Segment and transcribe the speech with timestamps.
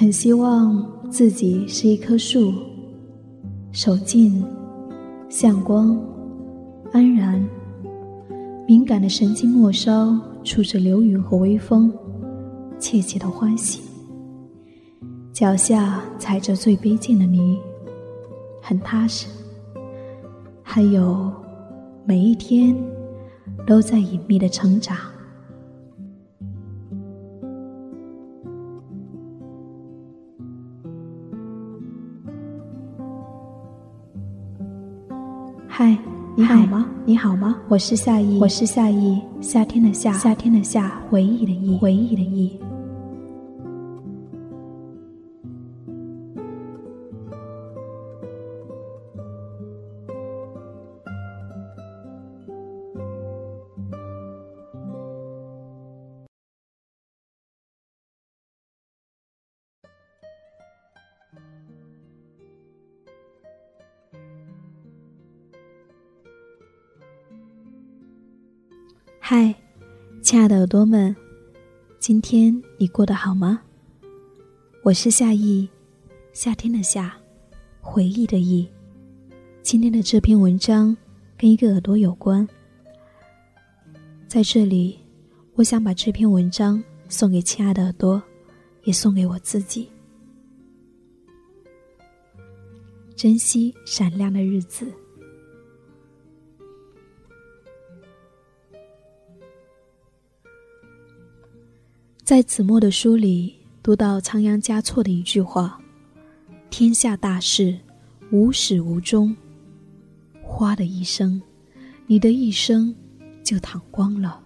[0.00, 2.54] 很希望自己是一棵树，
[3.70, 4.42] 守静，
[5.28, 5.94] 向光，
[6.90, 7.46] 安然。
[8.66, 11.92] 敏感的神经末梢触着流云和微风，
[12.78, 13.82] 切切的欢喜。
[15.34, 17.58] 脚下踩着最卑贱的泥，
[18.62, 19.26] 很踏实。
[20.62, 21.30] 还有，
[22.06, 22.74] 每一天
[23.66, 24.96] 都在隐秘的成长。
[36.36, 36.86] 你好吗？
[37.04, 37.56] 你好吗？
[37.68, 42.58] 我是夏意，我是夏意，夏天的夏，夏天的夏，回忆的忆，回忆的忆。
[69.32, 69.54] 嗨，
[70.22, 71.14] 亲爱的耳朵们，
[72.00, 73.62] 今天你过得好吗？
[74.82, 75.68] 我是夏意，
[76.32, 77.16] 夏天的夏，
[77.80, 78.68] 回忆的忆。
[79.62, 80.96] 今天的这篇文章
[81.38, 82.44] 跟一个耳朵有关，
[84.26, 84.98] 在这里，
[85.54, 88.20] 我想把这篇文章送给亲爱的耳朵，
[88.82, 89.88] 也送给我自己。
[93.14, 94.92] 珍惜闪亮的日子。
[102.30, 105.82] 在子墨的书里读到仓央嘉措的一句话
[106.70, 107.76] ：“天下大事，
[108.30, 109.36] 无始无终。
[110.40, 111.42] 哗的一声，
[112.06, 112.94] 你的一生
[113.42, 114.40] 就淌光了。”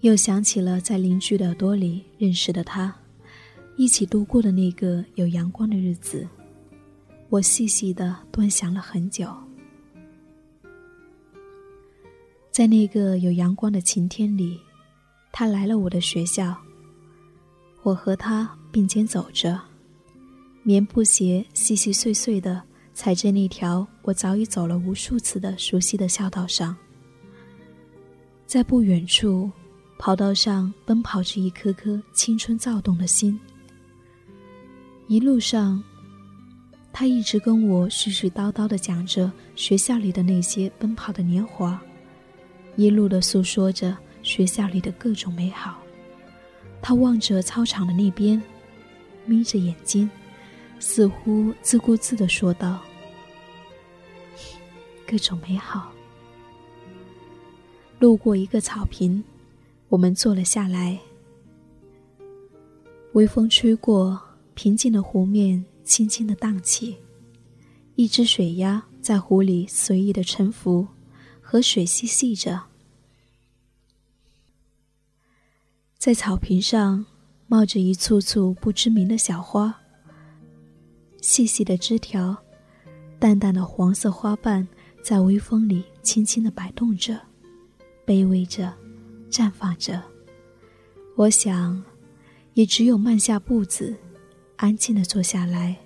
[0.00, 2.96] 又想起了在邻居的耳朵里认识的他，
[3.76, 6.26] 一起度过的那个有阳光的日子，
[7.28, 9.30] 我细细的端详了很久。
[12.50, 14.58] 在那个有阳光的晴天里。
[15.32, 16.54] 他来了我的学校，
[17.82, 19.58] 我和他并肩走着，
[20.62, 26.76] 棉布鞋细细碎碎的踩在那条我早已走了无数次的熟悉的校道上。
[28.44, 29.50] 在不远处，
[29.98, 33.38] 跑道上奔跑着一颗颗青春躁动的心。
[35.06, 35.82] 一路上，
[36.92, 41.80] 他一直跟我絮絮叨叨的讲着学校里的那些奔跑的年华，
[42.76, 43.96] 一路的诉说着。
[44.22, 45.82] 学校里的各种美好，
[46.82, 48.40] 他望着操场的那边，
[49.26, 50.08] 眯着眼睛，
[50.78, 52.80] 似乎自顾自的说道
[55.06, 55.92] ：“各种美好。”
[57.98, 59.22] 路过一个草坪，
[59.88, 60.98] 我们坐了下来。
[63.12, 64.20] 微风吹过，
[64.54, 66.96] 平静的湖面轻轻的荡起，
[67.96, 70.86] 一只水鸭在湖里随意的沉浮，
[71.40, 72.69] 和水嬉戏着。
[76.00, 77.04] 在草坪上，
[77.46, 79.82] 冒着一簇簇不知名的小花。
[81.20, 82.34] 细细的枝条，
[83.18, 84.66] 淡淡的黄色花瓣，
[85.04, 87.20] 在微风里轻轻的摆动着，
[88.06, 88.72] 卑微着，
[89.28, 90.02] 绽放着。
[91.16, 91.84] 我想，
[92.54, 93.94] 也只有慢下步子，
[94.56, 95.76] 安静的坐下来，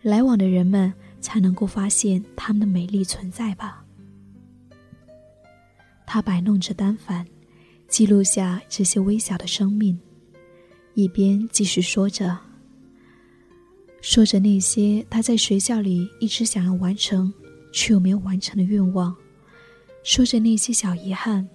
[0.00, 3.84] 来往的人们才能够发现它们的美丽存在吧。
[6.06, 7.26] 他摆弄着单反。
[7.90, 9.98] 记录下这些微小的生命，
[10.94, 12.38] 一边继续说着，
[14.00, 17.34] 说着那些他在学校里一直想要完成
[17.72, 19.14] 却又没有完成的愿望，
[20.04, 21.46] 说着那些小遗憾，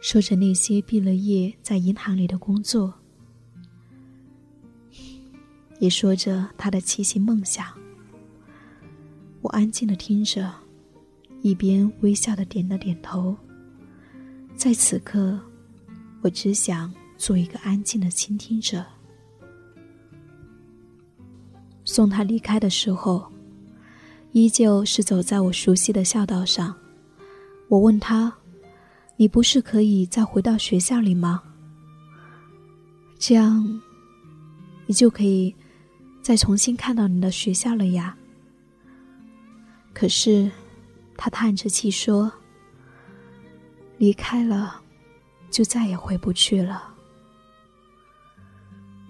[0.00, 2.92] 说着那些毕了业在银行里的工作，
[5.78, 7.66] 也说着他的奇行梦想。
[9.40, 10.52] 我安静的听着，
[11.42, 13.36] 一边微笑的点了点头。
[14.56, 15.38] 在此刻，
[16.20, 18.84] 我只想做一个安静的倾听者。
[21.84, 23.26] 送他离开的时候，
[24.30, 26.74] 依旧是走在我熟悉的校道上。
[27.68, 28.32] 我问他
[29.16, 31.42] ：“你不是可以再回到学校里吗？
[33.18, 33.80] 这样，
[34.86, 35.52] 你就可以
[36.22, 38.16] 再重新看到你的学校了呀。”
[39.92, 40.48] 可是，
[41.16, 42.32] 他叹着气说。
[44.02, 44.82] 离开了，
[45.48, 46.92] 就再也回不去了。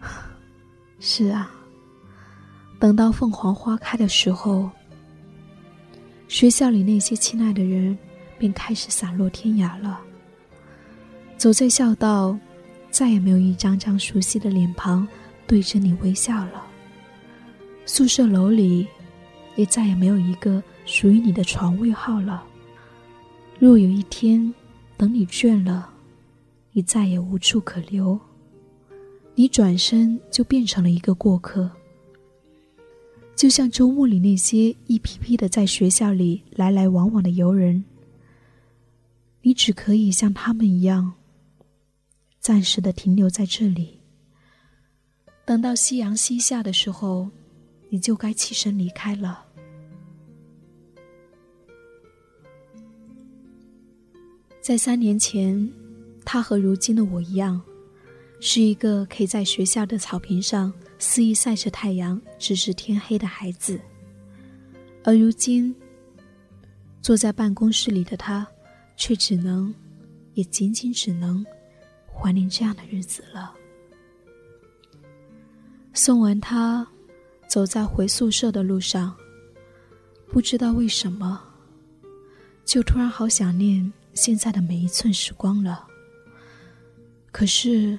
[0.98, 1.50] 是啊，
[2.78, 4.70] 等到凤凰花开的时候，
[6.26, 7.98] 学校里那些亲爱的人
[8.38, 10.00] 便开始散落天涯了。
[11.36, 12.34] 走在校道，
[12.90, 15.06] 再也没有一张张熟悉的脸庞
[15.46, 16.64] 对着你微笑了。
[17.84, 18.88] 宿舍楼里，
[19.54, 22.42] 也再也没有一个属于你的床位号了。
[23.58, 24.54] 若有一天，
[24.98, 25.88] 等你倦了，
[26.72, 28.18] 你再也无处可留，
[29.36, 31.70] 你转身就变成了一个过客。
[33.36, 37.84] 就像周末里那些一批批的在学校里来来往往的游人，
[39.42, 41.14] 你只可以像他们一样，
[42.40, 44.00] 暂时的停留在这里。
[45.44, 47.30] 等到夕阳西下的时候，
[47.88, 49.46] 你就该起身离开了。
[54.68, 55.66] 在三年前，
[56.26, 57.58] 他和如今的我一样，
[58.38, 60.70] 是一个可以在学校的草坪上。
[60.98, 63.80] 肆意晒着太阳，直至天黑的孩子，
[65.04, 65.74] 而如今
[67.00, 68.46] 坐在办公室里的他，
[68.94, 69.74] 却只能，
[70.34, 71.42] 也仅仅只能
[72.06, 73.54] 怀念这样的日子了。
[75.94, 76.86] 送完他，
[77.48, 79.16] 走在回宿舍的路上，
[80.26, 81.40] 不知道为什么，
[82.66, 85.86] 就突然好想念现在的每一寸时光了。
[87.30, 87.98] 可是。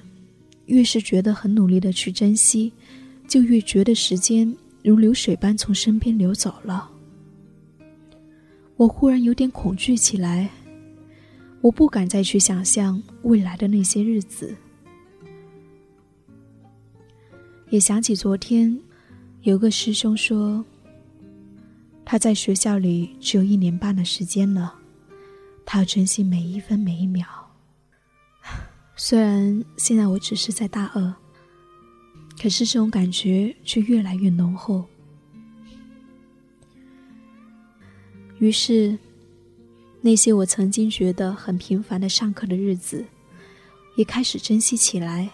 [0.66, 2.72] 越是觉得很努力的去珍惜，
[3.26, 6.88] 就越觉得时间如流水般从身边流走了。
[8.76, 10.48] 我忽然有点恐惧起来，
[11.60, 14.54] 我不敢再去想象未来的那些日子。
[17.70, 18.78] 也想起昨天，
[19.42, 20.64] 有个师兄说，
[22.04, 24.72] 他在学校里只有一年半的时间了，
[25.72, 27.24] 他要珍惜每一分每一秒。
[28.96, 31.14] 虽然现在我只是在大二，
[32.42, 34.84] 可是这种感觉却越来越浓厚。
[38.40, 38.98] 于是，
[40.00, 43.04] 那些我曾经觉得很平凡的上课的日子，
[43.94, 45.30] 也开始珍惜起来。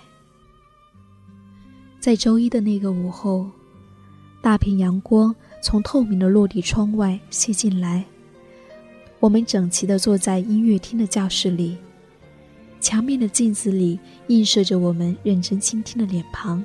[1.99, 3.51] 在周一的那个午后，
[4.43, 8.05] 大片阳光从透明的落地窗外泻进来，
[9.21, 11.77] 我们整齐的坐在音乐厅的教室里。
[12.79, 13.99] 墙面的镜子里
[14.29, 16.65] 映射着我们认真倾听的脸庞。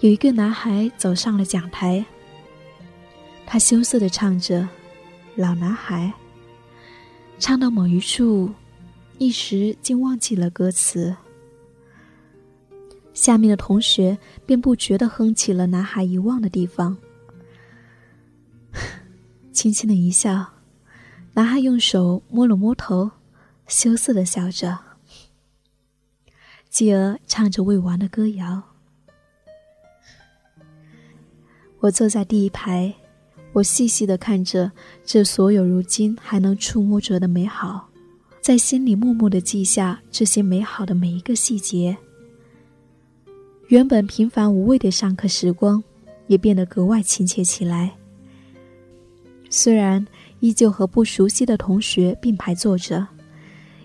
[0.00, 2.04] 有一个男孩走上了讲台，
[3.44, 4.62] 他羞涩的唱着
[5.34, 6.12] 《老男孩》，
[7.40, 8.50] 唱到某一处，
[9.18, 11.14] 一时竟忘记了歌词。
[13.12, 16.96] 下面的同学便不觉地哼起了男孩遗忘的地方。
[19.52, 20.46] 轻轻的一笑，
[21.36, 23.10] 男孩用手摸了摸头，
[23.68, 24.78] 羞涩的笑着。
[26.70, 28.62] 继而唱着未完的歌谣。
[31.80, 32.90] 我坐在第一排，
[33.52, 34.72] 我细细的看着
[35.04, 37.86] 这所有如今还能触摸着的美好，
[38.40, 41.94] 在心里默默的记下这些美好的每一个细节。
[43.68, 45.84] 原本平凡无味的上课时光，
[46.28, 47.94] 也变得格外亲切起来。
[49.48, 50.04] 虽然
[50.40, 53.06] 依旧和不熟悉的同学并排坐着。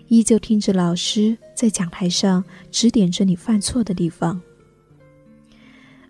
[0.08, 4.40] 依旧听着老师在讲台上指点着你犯错的地方，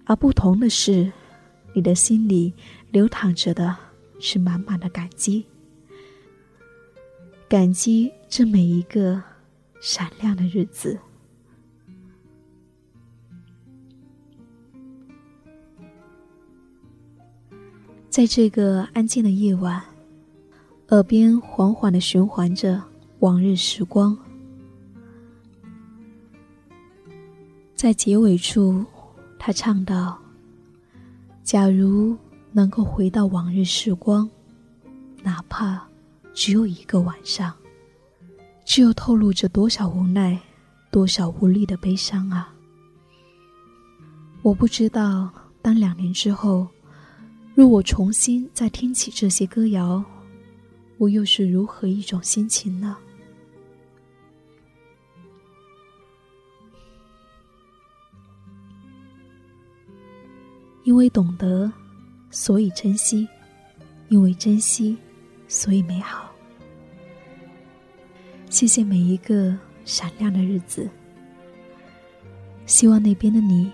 [0.05, 1.13] 而不同的是，
[1.73, 2.53] 你的心里
[2.91, 3.77] 流淌着的
[4.19, 5.47] 是满满的感激，
[7.49, 9.23] 感激这每一个
[9.81, 10.99] 闪亮的日子。
[18.11, 19.81] 在这个安静的夜晚，
[20.93, 22.81] 耳边缓缓的循环着。
[23.21, 24.19] 往日时光，
[27.77, 28.85] 在结尾处，
[29.39, 30.19] 他唱道
[31.45, 32.17] ：“假如
[32.51, 34.29] 能够回到往日时光，
[35.23, 35.87] 哪怕
[36.35, 37.55] 只有一个晚上，
[38.65, 40.37] 只有透露着多少无奈，
[40.91, 42.53] 多少无力的悲伤啊！
[44.43, 45.31] 我不知道，
[45.63, 46.67] 当两年之后，
[47.55, 50.05] 若我重新再听起这些歌谣，
[50.99, 52.97] 我又是如何一种心情呢？”
[60.85, 61.73] 因为懂得，
[62.31, 63.25] 所以珍惜；
[64.09, 64.97] 因为珍惜，
[65.47, 66.35] 所以美好。
[68.51, 70.91] 谢谢每一个闪亮的日子。
[72.67, 73.71] 希望那边的你，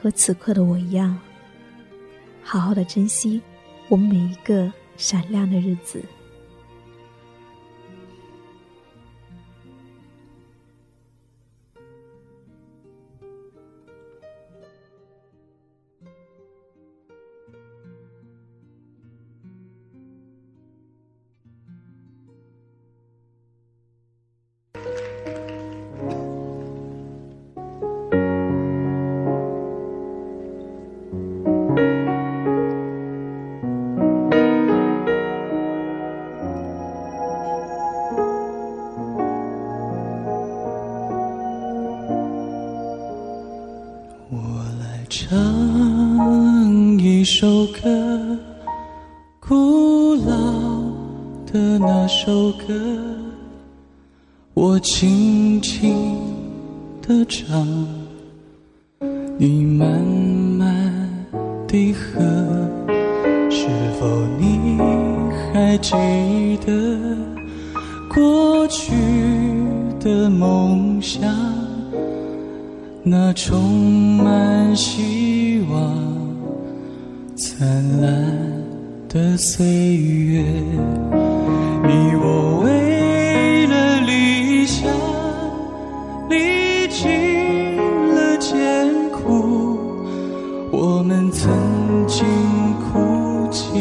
[0.00, 1.18] 和此刻的我一样，
[2.42, 3.40] 好好的珍惜
[3.90, 6.02] 我们每一个闪亮的日子。
[51.54, 52.74] 的那首歌，
[54.54, 56.18] 我轻轻
[57.00, 57.64] 地唱，
[59.38, 61.08] 你慢慢
[61.68, 62.20] 地和，
[63.48, 63.68] 是
[64.00, 64.80] 否你
[65.52, 65.92] 还记
[66.66, 66.98] 得
[68.12, 68.92] 过去
[70.00, 71.22] 的梦想？
[73.04, 73.62] 那充
[74.16, 75.94] 满希望、
[77.36, 78.10] 灿烂
[79.08, 80.44] 的岁月，
[81.86, 84.90] 你我为了理想
[86.30, 87.76] 历尽
[88.14, 89.78] 了艰苦，
[90.70, 91.52] 我们曾
[92.06, 92.24] 经
[92.80, 93.78] 哭泣，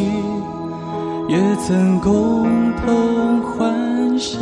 [1.30, 2.44] 也曾共
[2.76, 4.42] 同幻想。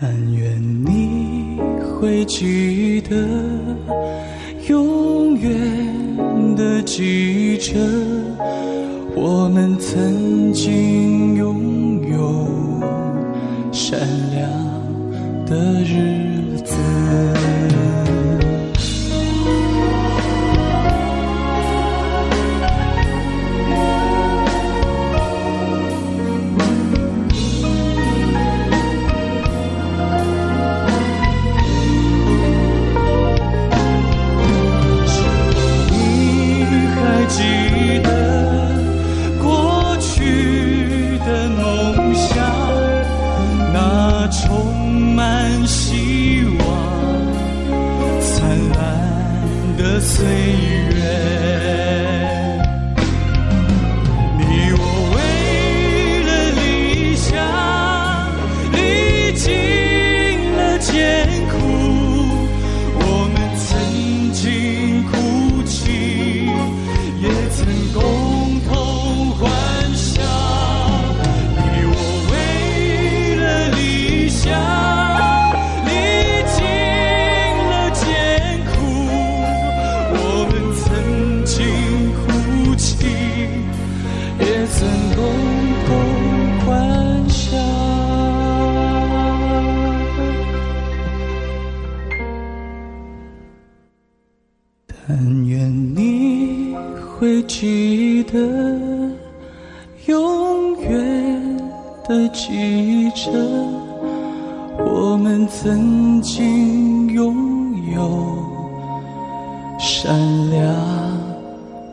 [0.00, 3.16] 但愿你会记得，
[4.68, 5.50] 永远
[6.58, 7.78] 的记着，
[9.14, 12.48] 我们曾经拥有
[13.70, 14.00] 善
[14.34, 14.50] 良
[15.46, 16.17] 的日
[97.28, 98.38] 会记得，
[100.06, 101.58] 永远
[102.08, 103.30] 的记着，
[104.78, 108.24] 我们曾经拥有
[109.78, 110.10] 善
[110.50, 110.64] 良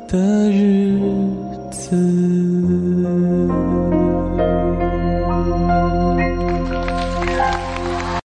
[0.07, 0.17] 的
[0.49, 0.97] 日
[1.69, 3.64] 子。